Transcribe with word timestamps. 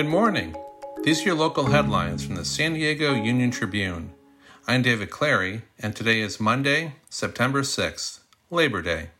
Good 0.00 0.08
morning. 0.08 0.56
These 1.02 1.20
are 1.20 1.24
your 1.24 1.34
local 1.34 1.66
headlines 1.66 2.24
from 2.24 2.36
the 2.36 2.44
San 2.46 2.72
Diego 2.72 3.12
Union 3.12 3.50
Tribune. 3.50 4.14
I'm 4.66 4.80
David 4.80 5.10
Clary, 5.10 5.60
and 5.78 5.94
today 5.94 6.22
is 6.22 6.40
Monday, 6.40 6.94
September 7.10 7.60
6th, 7.60 8.20
Labor 8.50 8.80
Day. 8.80 9.10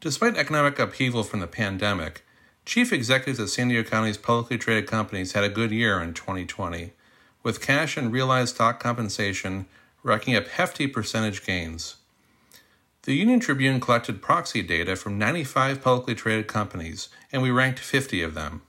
Despite 0.00 0.36
economic 0.36 0.80
upheaval 0.80 1.22
from 1.22 1.38
the 1.38 1.46
pandemic, 1.46 2.24
chief 2.66 2.92
executives 2.92 3.38
of 3.38 3.48
San 3.48 3.68
Diego 3.68 3.88
County's 3.88 4.18
publicly 4.18 4.58
traded 4.58 4.88
companies 4.88 5.34
had 5.34 5.44
a 5.44 5.48
good 5.48 5.70
year 5.70 6.02
in 6.02 6.12
2020, 6.12 6.94
with 7.44 7.60
cash 7.64 7.96
and 7.96 8.10
realized 8.10 8.56
stock 8.56 8.80
compensation 8.80 9.66
racking 10.02 10.34
up 10.34 10.48
hefty 10.48 10.88
percentage 10.88 11.46
gains. 11.46 11.98
The 13.04 13.14
Union 13.14 13.38
Tribune 13.38 13.80
collected 13.80 14.22
proxy 14.22 14.62
data 14.62 14.96
from 14.96 15.18
95 15.18 15.82
publicly 15.82 16.14
traded 16.14 16.46
companies, 16.46 17.10
and 17.30 17.42
we 17.42 17.50
ranked 17.50 17.78
50 17.78 18.22
of 18.22 18.32
them. 18.32 18.62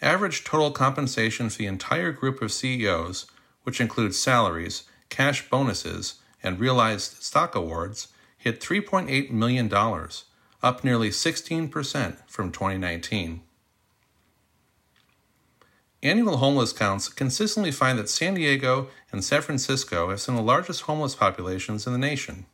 Average 0.00 0.44
total 0.44 0.70
compensation 0.70 1.50
for 1.50 1.58
the 1.58 1.66
entire 1.66 2.10
group 2.10 2.40
of 2.40 2.50
CEOs, 2.50 3.26
which 3.64 3.82
includes 3.82 4.18
salaries, 4.18 4.84
cash 5.10 5.46
bonuses, 5.50 6.14
and 6.42 6.58
realized 6.58 7.22
stock 7.22 7.54
awards, 7.54 8.08
hit 8.38 8.62
$3.8 8.62 9.30
million, 9.30 9.70
up 10.62 10.82
nearly 10.82 11.10
16% 11.10 12.16
from 12.26 12.50
2019. 12.50 13.42
Annual 16.02 16.36
homeless 16.38 16.72
counts 16.72 17.10
consistently 17.10 17.72
find 17.72 17.98
that 17.98 18.08
San 18.08 18.32
Diego 18.32 18.88
and 19.12 19.22
San 19.22 19.42
Francisco 19.42 20.08
have 20.08 20.20
some 20.22 20.36
of 20.36 20.38
the 20.38 20.46
largest 20.46 20.82
homeless 20.82 21.14
populations 21.14 21.86
in 21.86 21.92
the 21.92 21.98
nation. 21.98 22.46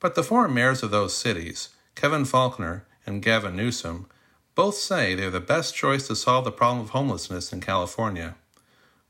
But 0.00 0.14
the 0.14 0.22
former 0.22 0.48
mayors 0.48 0.82
of 0.82 0.90
those 0.90 1.16
cities, 1.16 1.70
Kevin 1.94 2.24
Faulconer 2.24 2.82
and 3.04 3.22
Gavin 3.22 3.56
Newsom, 3.56 4.06
both 4.54 4.76
say 4.76 5.14
they 5.14 5.24
are 5.24 5.30
the 5.30 5.40
best 5.40 5.74
choice 5.74 6.06
to 6.08 6.16
solve 6.16 6.44
the 6.44 6.52
problem 6.52 6.80
of 6.80 6.90
homelessness 6.90 7.52
in 7.52 7.60
California. 7.60 8.36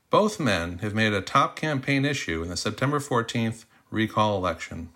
Both 0.09 0.39
men 0.39 0.79
have 0.79 0.95
made 0.95 1.13
a 1.13 1.21
top 1.21 1.55
campaign 1.55 2.05
issue 2.05 2.41
in 2.41 2.49
the 2.49 2.57
September 2.57 2.99
14th 2.99 3.65
recall 3.91 4.37
election. 4.37 4.89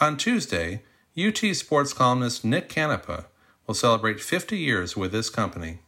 On 0.00 0.16
Tuesday, 0.16 0.82
UT 1.16 1.38
sports 1.54 1.92
columnist 1.92 2.44
Nick 2.44 2.68
Canepa 2.68 3.26
will 3.66 3.74
celebrate 3.74 4.20
50 4.20 4.58
years 4.58 4.96
with 4.96 5.12
this 5.12 5.30
company. 5.30 5.78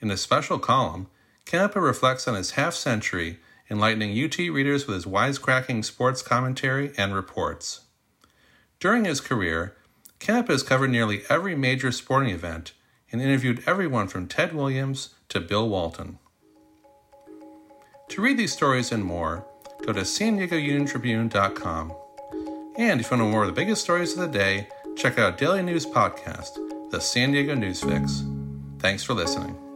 In 0.00 0.10
a 0.10 0.16
special 0.16 0.60
column, 0.60 1.08
Canepa 1.44 1.82
reflects 1.82 2.28
on 2.28 2.34
his 2.34 2.52
half 2.52 2.74
century 2.74 3.38
enlightening 3.70 4.10
UT 4.22 4.36
readers 4.38 4.86
with 4.86 4.96
his 4.96 5.06
wisecracking 5.06 5.84
sports 5.84 6.22
commentary 6.22 6.92
and 6.96 7.14
reports. 7.14 7.80
During 8.80 9.04
his 9.04 9.20
career, 9.20 9.76
Canepa 10.20 10.48
has 10.48 10.62
covered 10.62 10.90
nearly 10.90 11.22
every 11.28 11.54
major 11.54 11.92
sporting 11.92 12.30
event 12.30 12.72
and 13.10 13.20
interviewed 13.20 13.62
everyone 13.66 14.08
from 14.08 14.26
Ted 14.26 14.54
Williams 14.54 15.14
to 15.28 15.40
Bill 15.40 15.68
Walton. 15.68 16.18
To 18.08 18.22
read 18.22 18.36
these 18.36 18.52
stories 18.52 18.92
and 18.92 19.04
more, 19.04 19.46
go 19.84 19.92
to 19.92 20.04
san 20.04 20.36
diego 20.36 20.56
union 20.56 20.86
tribune.com. 20.86 21.92
And 22.76 23.00
if 23.00 23.10
you 23.10 23.16
want 23.16 23.20
to 23.20 23.24
know 23.26 23.28
more 23.30 23.42
of 23.42 23.48
the 23.48 23.52
biggest 23.52 23.82
stories 23.82 24.12
of 24.12 24.18
the 24.18 24.38
day, 24.38 24.68
check 24.96 25.18
out 25.18 25.38
Daily 25.38 25.62
News 25.62 25.86
Podcast, 25.86 26.90
the 26.90 27.00
San 27.00 27.32
Diego 27.32 27.54
News 27.54 27.82
Fix. 27.82 28.24
Thanks 28.78 29.02
for 29.02 29.14
listening. 29.14 29.73